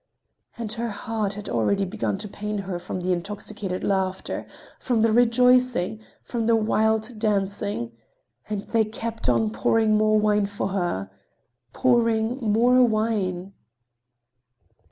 [0.57, 4.47] And her heart had already begun to pain her from her intoxicated laughter,
[4.79, 12.37] from the rejoicing, from the wild dancing—and they kept on pouring more wine for her—pouring
[12.37, 13.53] more wine!